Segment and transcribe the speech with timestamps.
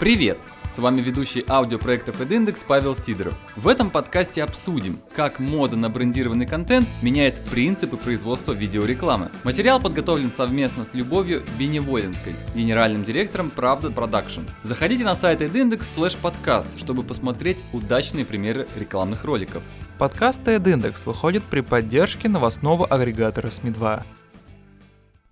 [0.00, 0.38] Привет!
[0.72, 3.38] С вами ведущий аудиопроектов AdIndex Павел Сидоров.
[3.54, 9.30] В этом подкасте обсудим, как мода на брендированный контент меняет принципы производства видеорекламы.
[9.44, 14.40] Материал подготовлен совместно с Любовью Беневолинской, генеральным директором Правда Продакшн.
[14.64, 19.62] Заходите на сайт AdIndex slash podcast, чтобы посмотреть удачные примеры рекламных роликов.
[19.96, 24.02] Подкаст AdIndex выходит при поддержке новостного агрегатора СМИ-2.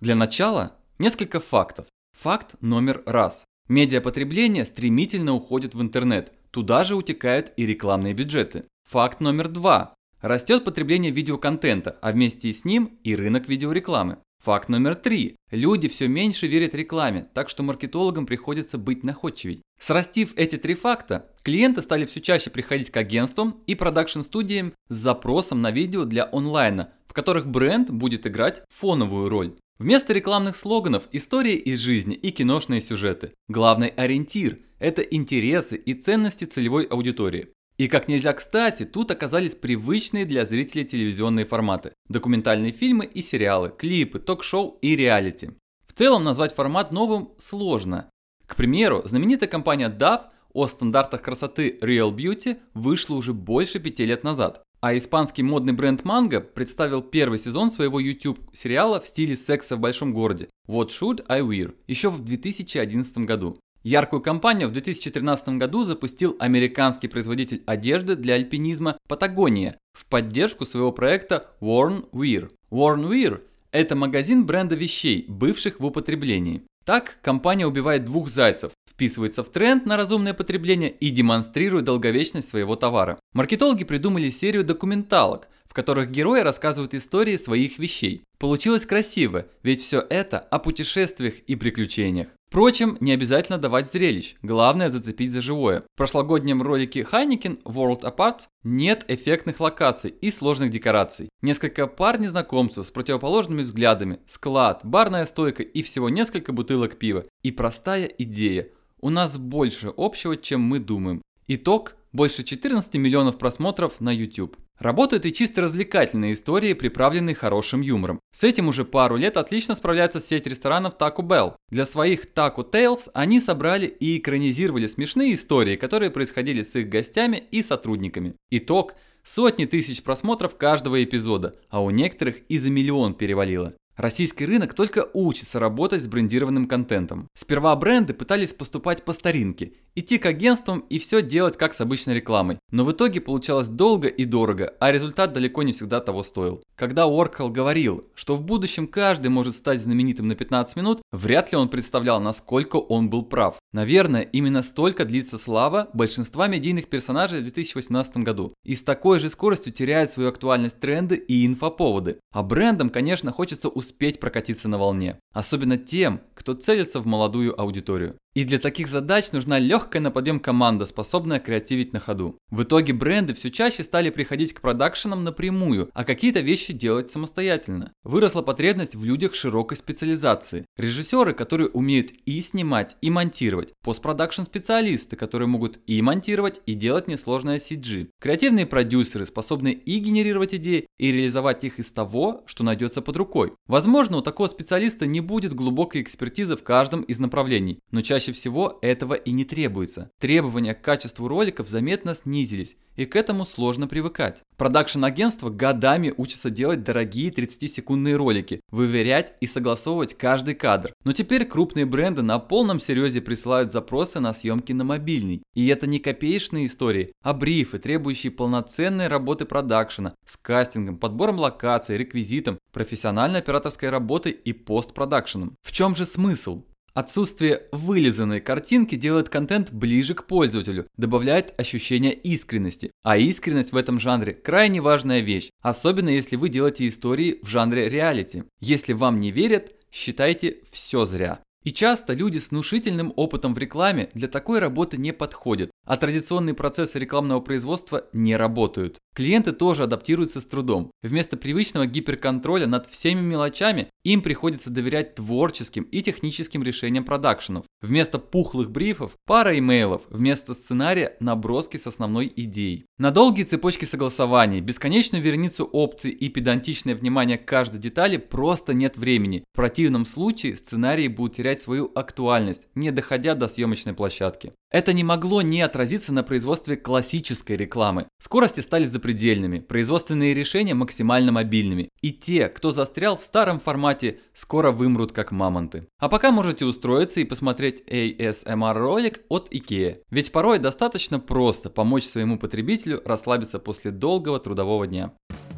[0.00, 1.86] Для начала несколько фактов.
[2.16, 3.44] Факт номер раз.
[3.68, 8.64] Медиапотребление стремительно уходит в интернет, туда же утекают и рекламные бюджеты.
[8.88, 9.94] Факт номер два.
[10.20, 14.18] Растет потребление видеоконтента, а вместе с ним и рынок видеорекламы.
[14.44, 15.36] Факт номер три.
[15.52, 19.62] Люди все меньше верят рекламе, так что маркетологам приходится быть находчивей.
[19.78, 25.62] Срастив эти три факта, клиенты стали все чаще приходить к агентствам и продакшн-студиям с запросом
[25.62, 29.54] на видео для онлайна, в которых бренд будет играть фоновую роль.
[29.78, 33.32] Вместо рекламных слоганов– истории из жизни и киношные сюжеты.
[33.48, 37.48] Главный ориентир– это интересы и ценности целевой аудитории.
[37.78, 41.92] И как нельзя кстати, тут оказались привычные для зрителей телевизионные форматы.
[42.08, 45.50] Документальные фильмы и сериалы, клипы, ток-шоу и реалити.
[45.86, 48.08] В целом назвать формат новым сложно.
[48.46, 54.22] К примеру, знаменитая компания DAF о стандартах красоты Real Beauty вышла уже больше пяти лет
[54.22, 54.62] назад.
[54.82, 59.78] А испанский модный бренд Mango представил первый сезон своего YouTube сериала в стиле секса в
[59.78, 63.56] большом городе What Should I Wear еще в 2011 году.
[63.84, 70.90] Яркую кампанию в 2013 году запустил американский производитель одежды для альпинизма Patagonia в поддержку своего
[70.90, 72.50] проекта Worn Wear.
[72.72, 76.64] Worn Wear– это магазин бренда вещей, бывших в употреблении.
[76.84, 82.74] Так, компания убивает двух зайцев, вписывается в тренд на разумное потребление и демонстрирует долговечность своего
[82.74, 83.20] товара.
[83.34, 88.24] Маркетологи придумали серию документалок, в которых герои рассказывают истории своих вещей.
[88.38, 92.28] Получилось красиво, ведь все это о путешествиях и приключениях.
[92.50, 95.80] Впрочем, не обязательно давать зрелищ, главное зацепить за живое.
[95.80, 101.30] В прошлогоднем ролике Heineken World Apart нет эффектных локаций и сложных декораций.
[101.40, 107.24] Несколько пар незнакомцев с противоположными взглядами, склад, барная стойка и всего несколько бутылок пива.
[107.42, 108.68] И простая идея.
[109.00, 111.22] У нас больше общего, чем мы думаем.
[111.48, 114.58] Итог– больше 14 миллионов просмотров на YouTube.
[114.82, 118.18] Работают и чисто развлекательные истории, приправленные хорошим юмором.
[118.32, 121.54] С этим уже пару лет отлично справляется сеть ресторанов Taco Bell.
[121.70, 127.44] Для своих Taco Tales они собрали и экранизировали смешные истории, которые происходили с их гостями
[127.52, 128.34] и сотрудниками.
[128.50, 133.74] Итог– сотни тысяч просмотров каждого эпизода, а у некоторых и за миллион перевалило.
[133.96, 137.28] Российский рынок только учится работать с брендированным контентом.
[137.34, 142.14] Сперва бренды пытались поступать по старинке, идти к агентствам и все делать как с обычной
[142.14, 142.58] рекламой.
[142.70, 146.62] Но в итоге получалось долго и дорого, а результат далеко не всегда того стоил.
[146.74, 151.58] Когда Уоркхолл говорил, что в будущем каждый может стать знаменитым на 15 минут, вряд ли
[151.58, 153.56] он представлял, насколько он был прав.
[153.72, 158.54] Наверное, именно столько длится слава большинства медийных персонажей в 2018 году.
[158.64, 162.18] И с такой же скоростью теряют свою актуальность тренды и инфоповоды.
[162.32, 165.18] А брендам, конечно, хочется успеть прокатиться на волне.
[165.32, 168.16] Особенно тем, кто целится в молодую аудиторию.
[168.34, 172.38] И для таких задач нужна легкая на подъем команда, способная креативить на ходу.
[172.50, 177.92] В итоге бренды все чаще стали приходить к продакшенам напрямую, а какие-то вещи делать самостоятельно.
[178.04, 180.64] Выросла потребность в людях широкой специализации.
[180.78, 183.74] Режиссеры, которые умеют и снимать, и монтировать.
[183.84, 188.08] Постпродакшн специалисты, которые могут и монтировать, и делать несложное CG.
[188.18, 193.52] Креативные продюсеры, способные и генерировать идеи, и реализовать их из того, что найдется под рукой.
[193.66, 198.34] Возможно, у такого специалиста не будет глубокой экспертизы в каждом из направлений, но чаще Чаще
[198.34, 200.12] всего этого и не требуется.
[200.20, 204.44] Требования к качеству роликов заметно снизились, и к этому сложно привыкать.
[204.58, 210.94] Продакшн-агентства годами учатся делать дорогие 30-секундные ролики, выверять и согласовывать каждый кадр.
[211.02, 215.42] Но теперь крупные бренды на полном серьезе присылают запросы на съемки на мобильный.
[215.54, 221.96] И это не копеечные истории, а брифы, требующие полноценной работы продакшена с кастингом, подбором локаций,
[221.96, 225.56] реквизитом, профессиональной операторской работой и постпродакшеном.
[225.62, 226.62] В чем же смысл?
[226.94, 232.90] Отсутствие вылизанной картинки делает контент ближе к пользователю, добавляет ощущение искренности.
[233.02, 237.88] А искренность в этом жанре крайне важная вещь, особенно если вы делаете истории в жанре
[237.88, 238.44] реалити.
[238.60, 241.40] Если вам не верят, считайте все зря.
[241.64, 246.54] И часто люди с внушительным опытом в рекламе для такой работы не подходят, а традиционные
[246.54, 248.98] процессы рекламного производства не работают.
[249.14, 250.90] Клиенты тоже адаптируются с трудом.
[251.02, 257.64] Вместо привычного гиперконтроля над всеми мелочами им приходится доверять творческим и техническим решениям продакшенов.
[257.80, 262.86] Вместо пухлых брифов– пара имейлов, вместо сценария– наброски с основной идеей.
[263.02, 268.96] На долгие цепочки согласований, бесконечную верницу опций и педантичное внимание к каждой детали просто нет
[268.96, 269.42] времени.
[269.52, 274.52] В противном случае сценарии будут терять свою актуальность, не доходя до съемочной площадки.
[274.70, 278.06] Это не могло не отразиться на производстве классической рекламы.
[278.18, 281.90] Скорости стали запредельными, производственные решения максимально мобильными.
[282.00, 285.86] И те, кто застрял в старом формате, скоро вымрут как мамонты.
[285.98, 289.98] А пока можете устроиться и посмотреть ASMR ролик от IKEA.
[290.10, 295.12] Ведь порой достаточно просто помочь своему потребителю расслабиться после долгого трудового дня.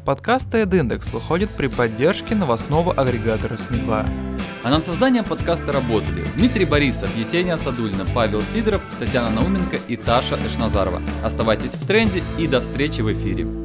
[0.05, 4.09] Подкаст TED выходит при поддержке новостного агрегатора СМИ-2.
[4.63, 10.37] А над созданием подкаста работали Дмитрий Борисов, Есения Садульна, Павел Сидоров, Татьяна Науменко и Таша
[10.45, 11.01] Эшназарова.
[11.23, 13.64] Оставайтесь в тренде и до встречи в эфире.